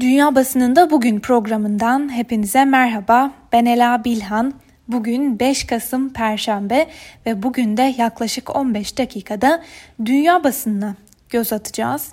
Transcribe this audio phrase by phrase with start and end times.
[0.00, 3.30] Dünya Basınında Bugün programından hepinize merhaba.
[3.52, 4.54] Ben Ela Bilhan.
[4.88, 6.86] Bugün 5 Kasım Perşembe
[7.26, 9.62] ve bugün de yaklaşık 15 dakikada
[10.04, 10.94] dünya basınına
[11.30, 12.12] göz atacağız.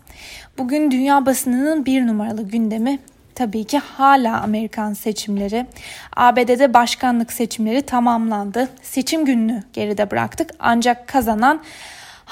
[0.57, 2.99] Bugün dünya basınının bir numaralı gündemi
[3.35, 5.65] tabii ki hala Amerikan seçimleri.
[6.15, 8.69] ABD'de başkanlık seçimleri tamamlandı.
[8.81, 11.61] Seçim gününü geride bıraktık ancak kazanan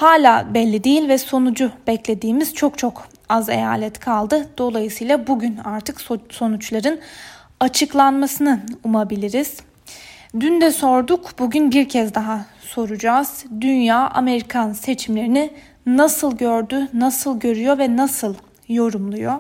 [0.02, 4.48] hala belli değil ve sonucu beklediğimiz çok çok az eyalet kaldı.
[4.58, 7.00] Dolayısıyla bugün artık sonuçların
[7.60, 9.58] açıklanmasını umabiliriz.
[10.40, 13.46] Dün de sorduk, bugün bir kez daha soracağız.
[13.62, 15.52] Dünya Amerikan seçimlerini
[15.86, 18.36] nasıl gördü, nasıl görüyor ve nasıl
[18.68, 19.34] yorumluyor?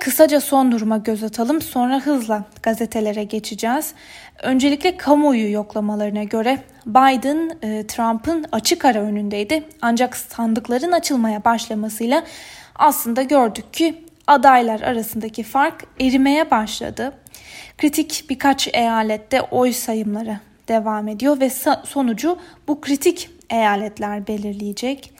[0.00, 3.94] Kısaca son duruma göz atalım sonra hızla gazetelere geçeceğiz.
[4.42, 9.64] Öncelikle kamuoyu yoklamalarına göre Biden e, Trump'ın açık ara önündeydi.
[9.82, 12.24] Ancak sandıkların açılmaya başlamasıyla
[12.74, 17.12] aslında gördük ki adaylar arasındaki fark erimeye başladı.
[17.78, 21.50] Kritik birkaç eyalette oy sayımları devam ediyor ve
[21.84, 25.12] sonucu bu kritik eyaletler belirleyecek.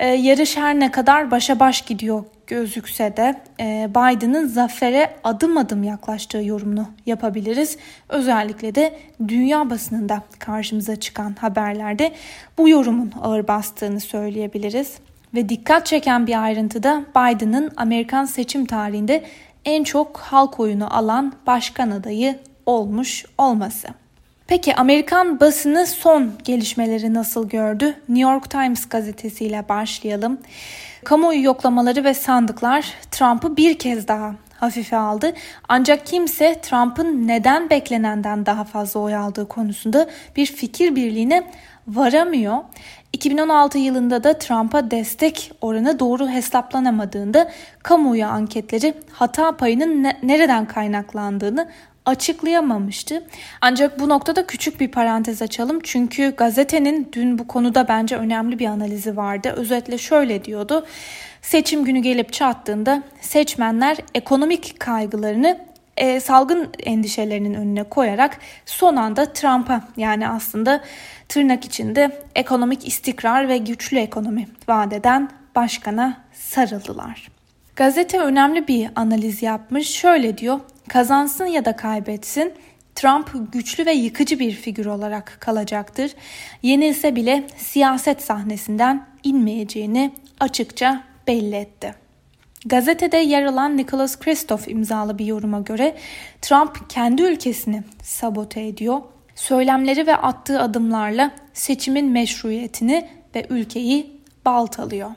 [0.00, 5.82] Ee, yarış her ne kadar başa baş gidiyor gözükse de e, Biden'ın zafere adım adım
[5.82, 7.76] yaklaştığı yorumunu yapabiliriz.
[8.08, 12.12] Özellikle de dünya basınında karşımıza çıkan haberlerde
[12.58, 14.94] bu yorumun ağır bastığını söyleyebiliriz.
[15.34, 19.24] Ve dikkat çeken bir ayrıntı da Biden'ın Amerikan seçim tarihinde
[19.64, 23.88] en çok halk oyunu alan başkan adayı olmuş olması.
[24.46, 27.84] Peki Amerikan basını son gelişmeleri nasıl gördü?
[28.08, 30.38] New York Times gazetesiyle başlayalım.
[31.04, 35.32] Kamuoyu yoklamaları ve sandıklar Trump'ı bir kez daha hafife aldı.
[35.68, 41.42] Ancak kimse Trump'ın neden beklenenden daha fazla oy aldığı konusunda bir fikir birliğine
[41.88, 42.58] varamıyor.
[43.12, 47.50] 2016 yılında da Trump'a destek oranı doğru hesaplanamadığında
[47.82, 51.68] kamuoyu anketleri hata payının ne, nereden kaynaklandığını
[52.06, 53.22] açıklayamamıştı.
[53.60, 55.80] Ancak bu noktada küçük bir parantez açalım.
[55.82, 59.54] Çünkü gazetenin dün bu konuda bence önemli bir analizi vardı.
[59.56, 60.86] Özetle şöyle diyordu.
[61.42, 65.58] Seçim günü gelip çattığında seçmenler ekonomik kaygılarını
[65.96, 70.80] e, salgın endişelerinin önüne koyarak son anda Trump'a yani aslında
[71.28, 77.28] tırnak içinde ekonomik istikrar ve güçlü ekonomi vadeden başkana sarıldılar.
[77.76, 79.88] Gazete önemli bir analiz yapmış.
[79.88, 80.60] Şöyle diyor.
[80.92, 82.52] Kazansın ya da kaybetsin
[82.94, 86.12] Trump güçlü ve yıkıcı bir figür olarak kalacaktır.
[86.62, 91.94] Yenilse bile siyaset sahnesinden inmeyeceğini açıkça belli etti.
[92.66, 95.96] Gazetede yer alan Nicholas Kristof imzalı bir yoruma göre
[96.42, 99.00] Trump kendi ülkesini sabote ediyor.
[99.34, 105.10] Söylemleri ve attığı adımlarla seçimin meşruiyetini ve ülkeyi baltalıyor.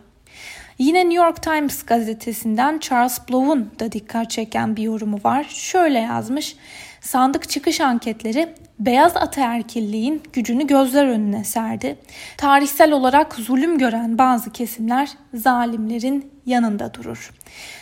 [0.78, 5.44] Yine New York Times gazetesinden Charles Blow'un da dikkat çeken bir yorumu var.
[5.50, 6.56] Şöyle yazmış.
[7.02, 11.98] Sandık çıkış anketleri beyaz ataerkilliğin gücünü gözler önüne serdi.
[12.38, 17.32] Tarihsel olarak zulüm gören bazı kesimler zalimlerin yanında durur.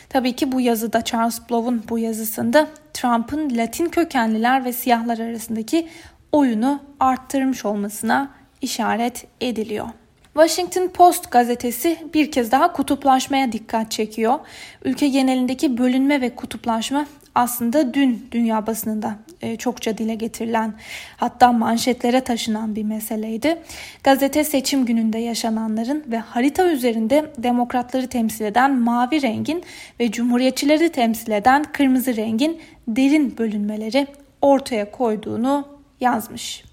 [0.08, 5.88] Tabii ki bu yazıda Charles Blow'un bu yazısında Trump'ın Latin kökenliler ve siyahlar arasındaki
[6.32, 8.30] oyunu arttırmış olmasına
[8.60, 9.88] işaret ediliyor.
[10.34, 14.38] Washington Post gazetesi bir kez daha kutuplaşmaya dikkat çekiyor.
[14.84, 20.74] Ülke genelindeki bölünme ve kutuplaşma aslında dün dünya basınında e, çokça dile getirilen
[21.16, 23.62] hatta manşetlere taşınan bir meseleydi.
[24.04, 29.64] Gazete seçim gününde yaşananların ve harita üzerinde demokratları temsil eden mavi rengin
[30.00, 34.06] ve cumhuriyetçileri temsil eden kırmızı rengin derin bölünmeleri
[34.42, 35.68] ortaya koyduğunu
[36.00, 36.63] yazmış.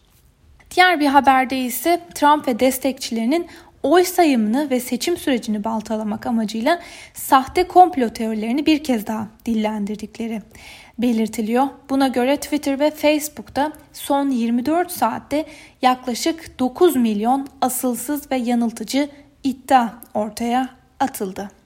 [0.76, 3.48] Diğer bir haberde ise Trump ve destekçilerinin
[3.84, 6.80] oy sayımını ve seçim sürecini baltalamak amacıyla
[7.14, 10.42] sahte komplo teorilerini bir kez daha dillendirdikleri
[11.00, 11.68] belirtiliyor.
[11.90, 15.46] Buna göre Twitter ve Facebook'ta son 24 saatte
[15.82, 19.09] yaklaşık 9 milyon asılsız ve yanıltıcı
[19.44, 21.60] iddia ortaya atıldı.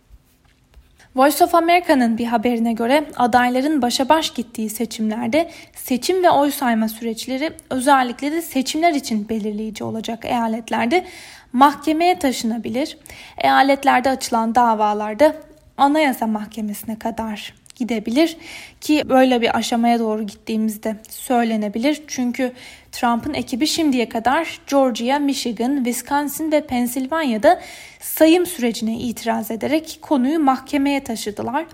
[1.15, 6.87] Voice of America'nın bir haberine göre adayların başa baş gittiği seçimlerde seçim ve oy sayma
[6.87, 11.05] süreçleri özellikle de seçimler için belirleyici olacak eyaletlerde
[11.53, 12.97] mahkemeye taşınabilir.
[13.37, 15.35] Eyaletlerde açılan davalarda
[15.77, 18.37] Anayasa Mahkemesi'ne kadar gidebilir
[18.81, 22.01] ki böyle bir aşamaya doğru gittiğimizde söylenebilir.
[22.07, 22.51] Çünkü
[22.91, 27.61] Trump'ın ekibi şimdiye kadar Georgia, Michigan, Wisconsin ve Pennsylvania'da
[27.99, 31.65] sayım sürecine itiraz ederek konuyu mahkemeye taşıdılar.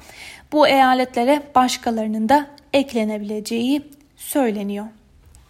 [0.51, 3.81] Bu eyaletlere başkalarının da eklenebileceği
[4.17, 4.85] söyleniyor.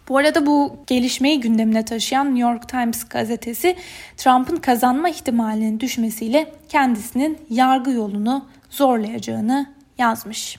[0.08, 3.76] Bu arada bu gelişmeyi gündemine taşıyan New York Times gazetesi
[4.16, 9.66] Trump'ın kazanma ihtimalinin düşmesiyle kendisinin yargı yolunu zorlayacağını
[9.98, 10.58] yazmış.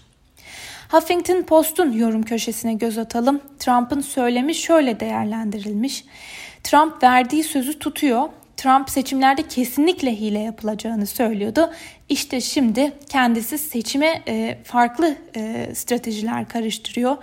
[0.90, 3.42] Huffington Post'un yorum köşesine göz atalım.
[3.60, 6.06] Trump'ın söylemi şöyle değerlendirilmiş.
[6.64, 8.30] Trump verdiği sözü tutuyor.
[8.58, 11.72] Trump seçimlerde kesinlikle hile yapılacağını söylüyordu.
[12.10, 17.18] İşte şimdi kendisi seçime e, farklı e, stratejiler karıştırıyor.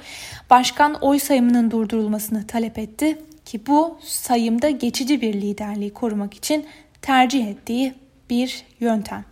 [0.51, 6.67] Başkan oy sayımının durdurulmasını talep etti ki bu sayımda geçici bir liderliği korumak için
[7.03, 7.95] tercih ettiği
[8.31, 9.30] bir yöntem.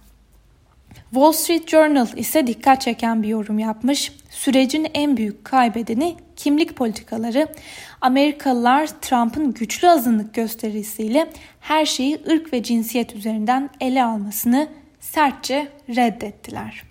[1.11, 4.13] Wall Street Journal ise dikkat çeken bir yorum yapmış.
[4.31, 7.49] Sürecin en büyük kaybedeni kimlik politikaları.
[8.01, 14.69] Amerikalılar Trump'ın güçlü azınlık gösterisiyle her şeyi ırk ve cinsiyet üzerinden ele almasını
[15.01, 16.88] sertçe reddettiler.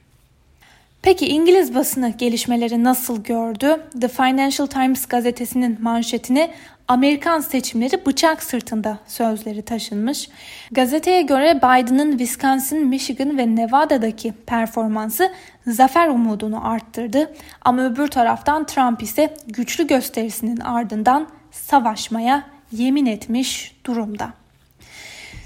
[1.08, 3.82] Peki İngiliz basını gelişmeleri nasıl gördü?
[4.02, 6.52] The Financial Times gazetesinin manşetini
[6.88, 10.30] Amerikan seçimleri bıçak sırtında sözleri taşınmış.
[10.72, 15.32] Gazeteye göre Biden'ın Wisconsin, Michigan ve Nevada'daki performansı
[15.68, 17.34] zafer umudunu arttırdı.
[17.62, 24.30] Ama öbür taraftan Trump ise güçlü gösterisinin ardından savaşmaya yemin etmiş durumda.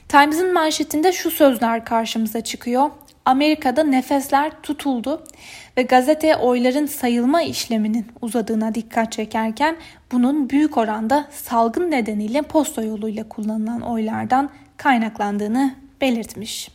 [0.10, 2.90] Times'ın manşetinde şu sözler karşımıza çıkıyor.
[3.26, 5.24] Amerika'da nefesler tutuldu
[5.78, 9.76] ve gazete oyların sayılma işleminin uzadığına dikkat çekerken
[10.12, 16.70] bunun büyük oranda salgın nedeniyle posta yoluyla kullanılan oylardan kaynaklandığını belirtmiş.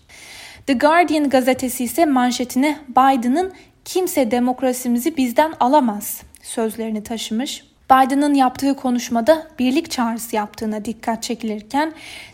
[0.66, 3.52] The Guardian gazetesi ise manşetine Biden'ın
[3.84, 7.64] kimse demokrasimizi bizden alamaz sözlerini taşımış.
[7.90, 11.92] Biden'ın yaptığı konuşmada birlik çağrısı yaptığına dikkat çekilirken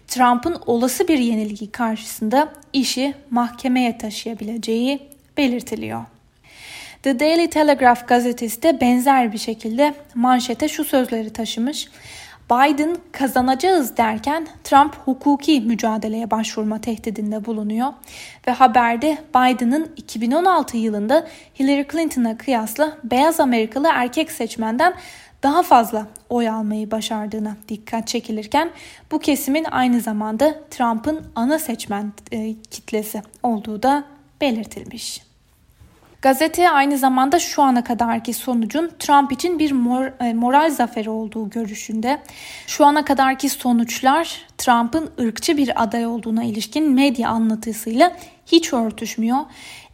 [0.09, 6.05] Trump'ın olası bir yenilgi karşısında işi mahkemeye taşıyabileceği belirtiliyor.
[7.03, 11.89] The Daily Telegraph gazetesi de benzer bir şekilde manşete şu sözleri taşımış.
[12.51, 17.93] Biden kazanacağız derken Trump hukuki mücadeleye başvurma tehdidinde bulunuyor
[18.47, 21.27] ve haberde Biden'ın 2016 yılında
[21.61, 24.95] Hillary Clinton'a kıyasla beyaz Amerikalı erkek seçmenden
[25.43, 28.71] daha fazla oy almayı başardığına dikkat çekilirken
[29.11, 34.05] bu kesimin aynı zamanda Trump'ın ana seçmen e, kitlesi olduğu da
[34.41, 35.23] belirtilmiş.
[36.23, 41.51] Gazete aynı zamanda şu ana kadarki sonucun Trump için bir mor, e, moral zaferi olduğu
[41.51, 42.23] görüşünde.
[42.67, 48.17] Şu ana kadarki sonuçlar Trump'ın ırkçı bir aday olduğuna ilişkin medya anlatısıyla
[48.47, 49.39] hiç örtüşmüyor.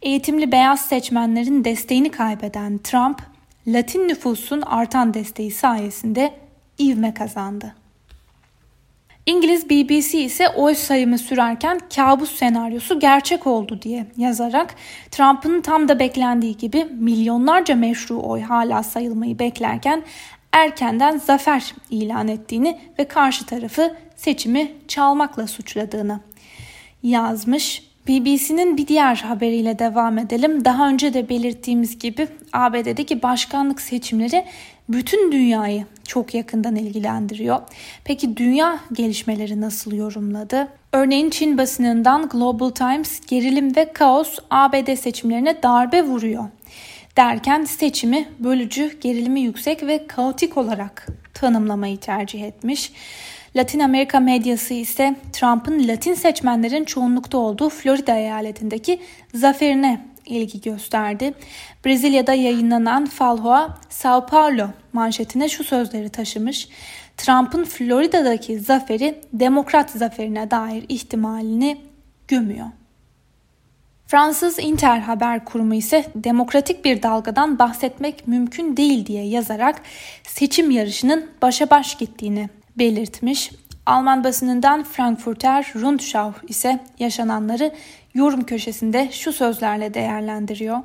[0.01, 3.21] Eğitimli beyaz seçmenlerin desteğini kaybeden Trump,
[3.67, 6.33] Latin nüfusun artan desteği sayesinde
[6.79, 7.75] ivme kazandı.
[9.25, 14.75] İngiliz BBC ise oy sayımı sürerken kabus senaryosu gerçek oldu diye yazarak
[15.11, 20.03] Trump'ın tam da beklendiği gibi milyonlarca meşru oy hala sayılmayı beklerken
[20.51, 26.19] erkenden zafer ilan ettiğini ve karşı tarafı seçimi çalmakla suçladığını
[27.03, 27.88] yazmış.
[28.09, 30.65] BBC'nin bir diğer haberiyle devam edelim.
[30.65, 34.45] Daha önce de belirttiğimiz gibi ABD'deki başkanlık seçimleri
[34.89, 37.59] bütün dünyayı çok yakından ilgilendiriyor.
[38.03, 40.67] Peki dünya gelişmeleri nasıl yorumladı?
[40.93, 46.43] Örneğin Çin basınından Global Times gerilim ve kaos ABD seçimlerine darbe vuruyor
[47.17, 52.91] derken seçimi bölücü, gerilimi yüksek ve kaotik olarak tanımlamayı tercih etmiş.
[53.55, 58.99] Latin Amerika medyası ise Trump'ın Latin seçmenlerin çoğunlukta olduğu Florida eyaletindeki
[59.33, 61.33] zaferine ilgi gösterdi.
[61.85, 66.69] Brezilya'da yayınlanan Falhoa Sao Paulo manşetine şu sözleri taşımış.
[67.17, 71.77] Trump'ın Florida'daki zaferi demokrat zaferine dair ihtimalini
[72.27, 72.67] gömüyor.
[74.07, 79.81] Fransız Inter haber kurumu ise demokratik bir dalgadan bahsetmek mümkün değil diye yazarak
[80.23, 83.51] seçim yarışının başa baş gittiğini belirtmiş.
[83.85, 87.71] Alman basınından Frankfurter Rundschau ise yaşananları
[88.13, 90.77] yorum köşesinde şu sözlerle değerlendiriyor.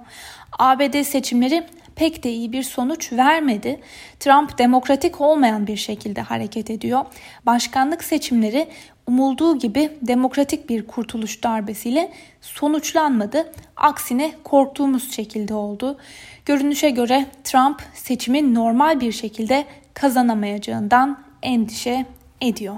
[0.59, 3.81] ABD seçimleri pek de iyi bir sonuç vermedi.
[4.21, 7.05] Trump demokratik olmayan bir şekilde hareket ediyor.
[7.47, 8.69] Başkanlık seçimleri
[9.07, 13.53] umulduğu gibi demokratik bir kurtuluş darbesiyle sonuçlanmadı.
[13.77, 15.99] Aksine korktuğumuz şekilde oldu.
[16.47, 22.07] Görünüşe göre Trump seçimi normal bir şekilde kazanamayacağından endişe
[22.41, 22.77] ediyor.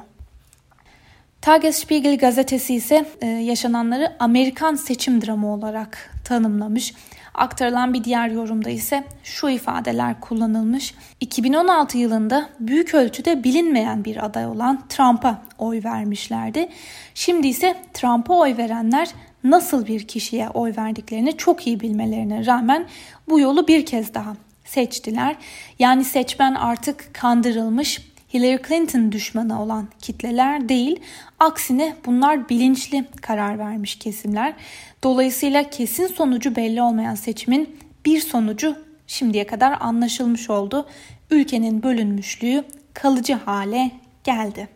[1.41, 6.95] Tagesspiegel gazetesi ise e, yaşananları Amerikan seçim dramı olarak tanımlamış.
[7.35, 10.95] Aktarılan bir diğer yorumda ise şu ifadeler kullanılmış.
[11.21, 16.69] 2016 yılında büyük ölçüde bilinmeyen bir aday olan Trump'a oy vermişlerdi.
[17.15, 19.09] Şimdi ise Trump'a oy verenler
[19.45, 22.87] nasıl bir kişiye oy verdiklerini çok iyi bilmelerine rağmen
[23.29, 25.37] bu yolu bir kez daha seçtiler.
[25.79, 28.01] Yani seçmen artık kandırılmış,
[28.35, 31.01] Hillary Clinton düşmanı olan kitleler değil,
[31.39, 34.55] aksine bunlar bilinçli karar vermiş kesimler.
[35.03, 40.87] Dolayısıyla kesin sonucu belli olmayan seçimin bir sonucu şimdiye kadar anlaşılmış oldu.
[41.31, 42.65] Ülkenin bölünmüşlüğü
[42.95, 43.91] kalıcı hale
[44.25, 44.69] geldi.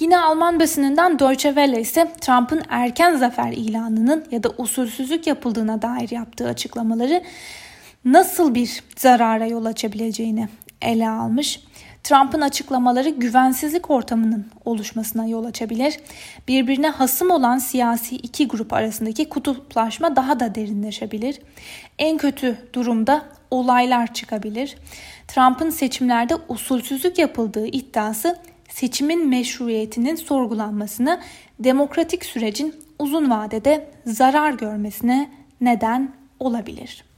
[0.00, 6.10] Yine Alman basınından Deutsche Welle ise Trump'ın erken zafer ilanının ya da usulsüzlük yapıldığına dair
[6.10, 7.22] yaptığı açıklamaları
[8.04, 10.48] nasıl bir zarara yol açabileceğini
[10.82, 11.60] ele almış.
[12.04, 16.00] Trump'ın açıklamaları güvensizlik ortamının oluşmasına yol açabilir.
[16.48, 21.40] Birbirine hasım olan siyasi iki grup arasındaki kutuplaşma daha da derinleşebilir.
[21.98, 24.76] En kötü durumda olaylar çıkabilir.
[25.28, 31.20] Trump'ın seçimlerde usulsüzlük yapıldığı iddiası seçimin meşruiyetinin sorgulanmasını,
[31.58, 35.30] demokratik sürecin uzun vadede zarar görmesine
[35.60, 37.13] neden olabilir.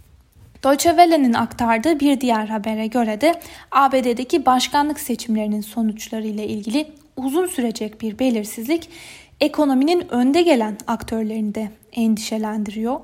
[0.65, 6.87] Deutsche Welle'nin aktardığı bir diğer habere göre de ABD'deki başkanlık seçimlerinin sonuçları ile ilgili
[7.17, 8.89] uzun sürecek bir belirsizlik
[9.41, 13.01] ekonominin önde gelen aktörlerini de endişelendiriyor.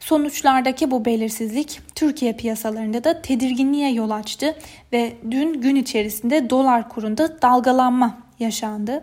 [0.00, 4.56] Sonuçlardaki bu belirsizlik Türkiye piyasalarında da tedirginliğe yol açtı
[4.92, 9.00] ve dün gün içerisinde dolar kurunda dalgalanma yaşandı.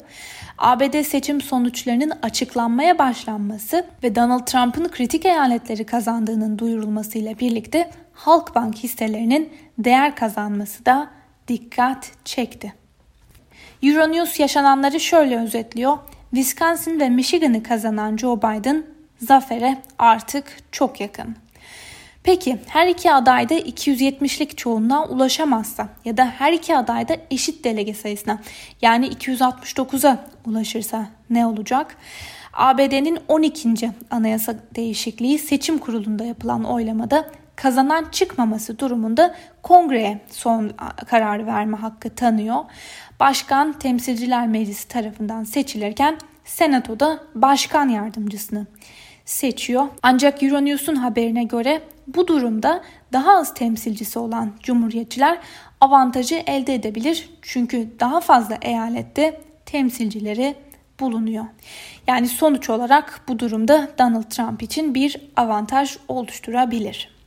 [0.57, 9.53] ABD seçim sonuçlarının açıklanmaya başlanması ve Donald Trump'ın kritik eyaletleri kazandığının duyurulmasıyla birlikte Halkbank hisselerinin
[9.77, 11.09] değer kazanması da
[11.47, 12.73] dikkat çekti.
[13.83, 15.97] Euronews yaşananları şöyle özetliyor.
[16.35, 18.83] Wisconsin ve Michigan'ı kazanan Joe Biden
[19.21, 21.35] zafere artık çok yakın.
[22.23, 27.63] Peki her iki aday da 270'lik çoğunluğa ulaşamazsa ya da her iki aday da eşit
[27.63, 28.39] delege sayısına
[28.81, 31.97] yani 269'a ulaşırsa ne olacak?
[32.53, 33.91] ABD'nin 12.
[34.11, 40.71] anayasa değişikliği seçim kurulunda yapılan oylamada kazanan çıkmaması durumunda kongreye son
[41.07, 42.57] karar verme hakkı tanıyor.
[43.19, 48.67] Başkan Temsilciler Meclisi tarafından seçilirken Senato'da başkan yardımcısını
[49.25, 49.87] seçiyor.
[50.03, 51.81] Ancak Euronews'un haberine göre
[52.15, 52.81] bu durumda
[53.13, 55.39] daha az temsilcisi olan cumhuriyetçiler
[55.81, 57.29] avantajı elde edebilir.
[57.41, 60.55] Çünkü daha fazla eyalette temsilcileri
[60.99, 61.45] bulunuyor.
[62.07, 67.20] Yani sonuç olarak bu durumda Donald Trump için bir avantaj oluşturabilir.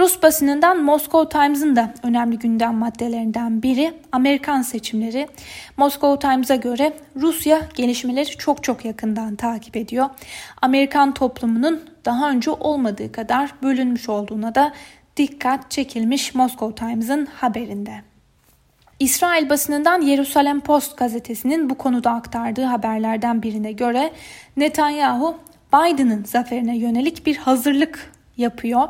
[0.00, 5.28] Rus basınından Moscow Times'ın da önemli gündem maddelerinden biri Amerikan seçimleri.
[5.76, 10.06] Moscow Times'a göre Rusya gelişmeleri çok çok yakından takip ediyor.
[10.62, 14.72] Amerikan toplumunun daha önce olmadığı kadar bölünmüş olduğuna da
[15.16, 18.02] dikkat çekilmiş Moscow Times'ın haberinde.
[18.98, 24.12] İsrail basınından Yerusalem Post gazetesinin bu konuda aktardığı haberlerden birine göre
[24.56, 25.36] Netanyahu
[25.72, 28.88] Biden'ın zaferine yönelik bir hazırlık yapıyor.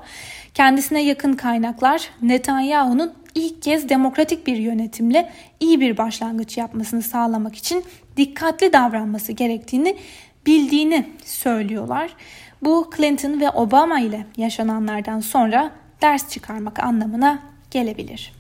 [0.55, 7.85] Kendisine yakın kaynaklar Netanyahu'nun ilk kez demokratik bir yönetimle iyi bir başlangıç yapmasını sağlamak için
[8.17, 9.97] dikkatli davranması gerektiğini
[10.47, 12.11] bildiğini söylüyorlar.
[12.63, 15.71] Bu Clinton ve Obama ile yaşananlardan sonra
[16.03, 17.39] ders çıkarmak anlamına
[17.71, 18.33] gelebilir.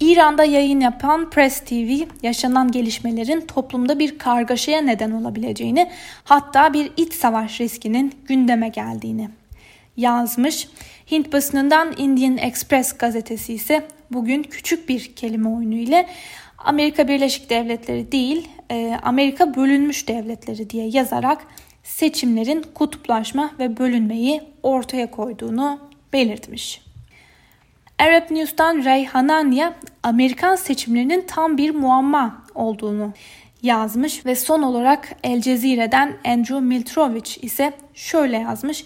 [0.00, 5.90] İran'da yayın yapan Press TV yaşanan gelişmelerin toplumda bir kargaşaya neden olabileceğini
[6.24, 9.28] hatta bir iç savaş riskinin gündeme geldiğini
[9.96, 10.68] yazmış.
[11.10, 16.08] Hint basınından Indian Express gazetesi ise bugün küçük bir kelime oyunu ile
[16.58, 21.46] Amerika Birleşik Devletleri değil e, Amerika bölünmüş devletleri diye yazarak
[21.82, 25.78] seçimlerin kutuplaşma ve bölünmeyi ortaya koyduğunu
[26.12, 26.82] belirtmiş.
[27.98, 29.72] Arab News'tan Ray Hanania
[30.02, 33.12] Amerikan seçimlerinin tam bir muamma olduğunu
[33.62, 38.84] yazmış ve son olarak El Cezire'den Andrew Miltrovic ise şöyle yazmış.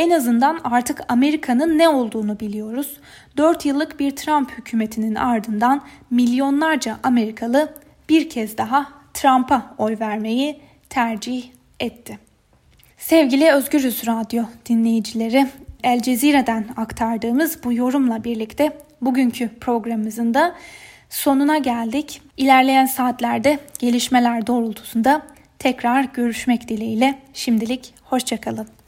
[0.00, 2.96] En azından artık Amerika'nın ne olduğunu biliyoruz.
[3.36, 7.74] 4 yıllık bir Trump hükümetinin ardından milyonlarca Amerikalı
[8.08, 11.44] bir kez daha Trump'a oy vermeyi tercih
[11.80, 12.18] etti.
[12.98, 15.46] Sevgili Özgürüz Radyo dinleyicileri,
[15.84, 20.54] El Cezire'den aktardığımız bu yorumla birlikte bugünkü programımızın da
[21.10, 22.22] sonuna geldik.
[22.36, 25.22] İlerleyen saatlerde gelişmeler doğrultusunda
[25.58, 28.79] tekrar görüşmek dileğiyle şimdilik hoşçakalın.